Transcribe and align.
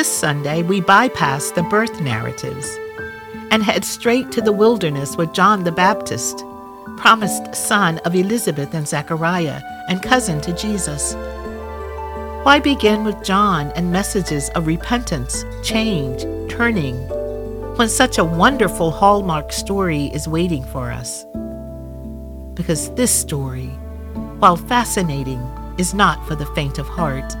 This 0.00 0.18
Sunday, 0.18 0.62
we 0.62 0.80
bypass 0.80 1.50
the 1.50 1.62
birth 1.64 2.00
narratives 2.00 2.66
and 3.50 3.62
head 3.62 3.84
straight 3.84 4.32
to 4.32 4.40
the 4.40 4.50
wilderness 4.50 5.14
with 5.14 5.34
John 5.34 5.62
the 5.62 5.72
Baptist, 5.72 6.42
promised 6.96 7.54
son 7.54 7.98
of 8.06 8.14
Elizabeth 8.14 8.72
and 8.72 8.88
Zechariah 8.88 9.60
and 9.90 10.00
cousin 10.00 10.40
to 10.40 10.54
Jesus. 10.54 11.12
Why 12.46 12.60
begin 12.64 13.04
with 13.04 13.22
John 13.22 13.72
and 13.76 13.92
messages 13.92 14.48
of 14.54 14.66
repentance, 14.66 15.44
change, 15.62 16.22
turning, 16.50 16.96
when 17.76 17.90
such 17.90 18.16
a 18.16 18.24
wonderful 18.24 18.90
hallmark 18.90 19.52
story 19.52 20.06
is 20.14 20.26
waiting 20.26 20.64
for 20.64 20.90
us? 20.90 21.26
Because 22.54 22.90
this 22.94 23.10
story, 23.12 23.68
while 24.38 24.56
fascinating, 24.56 25.42
is 25.76 25.92
not 25.92 26.26
for 26.26 26.36
the 26.36 26.50
faint 26.54 26.78
of 26.78 26.86
heart. 26.86 27.36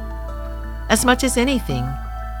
As 0.90 1.06
much 1.06 1.24
as 1.24 1.38
anything, 1.38 1.90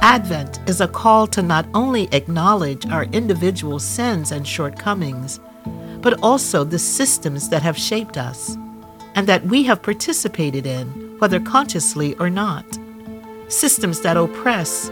Advent 0.02 0.60
is 0.66 0.80
a 0.80 0.88
call 0.88 1.26
to 1.26 1.42
not 1.42 1.66
only 1.74 2.08
acknowledge 2.12 2.86
our 2.86 3.04
individual 3.04 3.78
sins 3.78 4.32
and 4.32 4.48
shortcomings, 4.48 5.40
but 6.00 6.18
also 6.22 6.64
the 6.64 6.78
systems 6.78 7.50
that 7.50 7.62
have 7.62 7.76
shaped 7.76 8.16
us 8.16 8.56
and 9.14 9.26
that 9.26 9.44
we 9.44 9.62
have 9.64 9.82
participated 9.82 10.64
in, 10.64 10.86
whether 11.18 11.38
consciously 11.38 12.14
or 12.14 12.30
not. 12.30 12.64
Systems 13.48 14.00
that 14.00 14.16
oppress, 14.16 14.90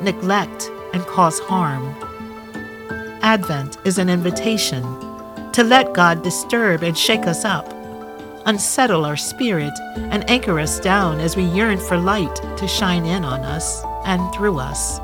neglect, 0.00 0.70
and 0.92 1.04
cause 1.06 1.40
harm. 1.40 1.92
Advent 3.22 3.78
is 3.84 3.98
an 3.98 4.08
invitation 4.08 4.82
to 5.50 5.64
let 5.64 5.94
God 5.94 6.22
disturb 6.22 6.84
and 6.84 6.96
shake 6.96 7.26
us 7.26 7.44
up, 7.44 7.72
unsettle 8.46 9.04
our 9.04 9.16
spirit, 9.16 9.76
and 9.96 10.28
anchor 10.30 10.60
us 10.60 10.78
down 10.78 11.18
as 11.18 11.34
we 11.34 11.42
yearn 11.42 11.78
for 11.78 11.96
light 11.96 12.36
to 12.56 12.68
shine 12.68 13.04
in 13.04 13.24
on 13.24 13.40
us 13.40 13.82
and 14.04 14.34
through 14.34 14.58
us. 14.58 15.00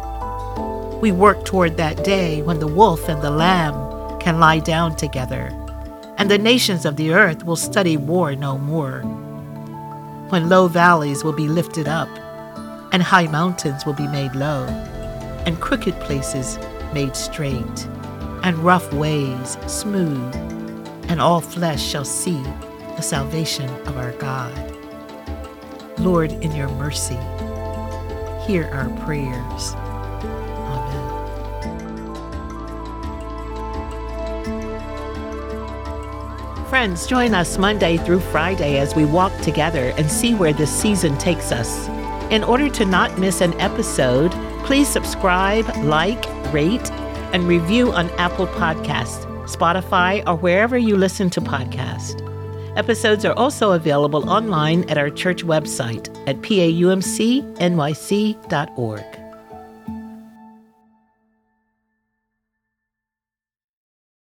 We 1.01 1.13
work 1.13 1.45
toward 1.45 1.77
that 1.77 2.05
day 2.05 2.43
when 2.43 2.59
the 2.61 2.67
wolf 2.67 3.09
and 3.09 3.23
the 3.23 3.31
lamb 3.31 4.19
can 4.21 4.39
lie 4.39 4.59
down 4.59 4.97
together, 4.97 5.49
and 6.19 6.31
the 6.31 6.39
nations 6.39 6.85
of 6.85 6.97
the 6.97 7.13
earth 7.13 7.45
will 7.45 7.57
study 7.57 7.97
war 7.97 8.37
no 8.37 8.59
more. 8.59 9.01
When 10.29 10.49
low 10.49 10.69
valleys 10.69 11.25
will 11.25 11.33
be 11.33 11.49
lifted 11.49 11.89
up, 11.89 12.09
and 12.93 13.03
high 13.03 13.27
mountains 13.29 13.87
will 13.87 13.95
be 13.95 14.07
made 14.09 14.35
low, 14.35 14.67
and 15.47 15.61
crooked 15.61 15.95
places 16.01 16.59
made 16.93 17.17
straight, 17.17 17.89
and 18.43 18.59
rough 18.59 18.93
ways 18.93 19.57
smooth, 19.67 20.35
and 21.09 21.21
all 21.21 21.41
flesh 21.41 21.83
shall 21.83 22.05
see 22.05 22.43
the 22.97 23.01
salvation 23.03 23.71
of 23.87 23.97
our 23.97 24.13
God. 24.13 24.53
Lord, 25.99 26.33
in 26.33 26.55
your 26.55 26.69
mercy, 26.69 27.19
hear 28.51 28.69
our 28.73 28.91
prayers. 29.05 29.75
Amen. 30.67 31.07
Friends, 36.69 37.07
join 37.07 37.33
us 37.33 37.59
Monday 37.59 37.97
through 37.97 38.19
Friday 38.19 38.79
as 38.79 38.97
we 38.97 39.05
walk 39.05 39.33
together 39.43 39.93
and 39.97 40.11
see 40.11 40.35
where 40.35 40.53
this 40.53 40.73
season 40.73 41.17
takes 41.19 41.53
us. 41.53 41.89
In 42.33 42.43
order 42.43 42.69
to 42.71 42.85
not 42.85 43.17
miss 43.21 43.41
an 43.41 43.55
episode, 43.61 44.33
please 44.65 44.89
subscribe, 44.89 45.65
like, 45.85 46.25
rate, 46.53 46.91
and 47.33 47.47
review 47.47 47.93
on 47.93 48.11
Apple 48.19 48.49
Podcasts, 48.49 49.27
Spotify, 49.45 50.27
or 50.27 50.35
wherever 50.35 50.77
you 50.77 50.97
listen 50.97 51.31
to 51.31 51.41
podcasts. 51.41 52.21
Episodes 52.81 53.27
are 53.27 53.35
also 53.35 53.73
available 53.73 54.31
online 54.31 54.89
at 54.89 54.97
our 54.97 55.11
church 55.11 55.45
website 55.45 56.09
at 56.27 56.37
paumcnyc.org. 56.41 57.01